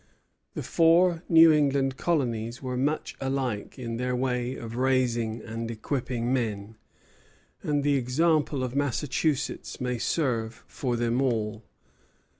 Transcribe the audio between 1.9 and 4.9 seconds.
colonies were much alike in their way of